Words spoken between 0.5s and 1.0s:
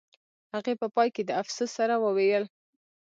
هغې په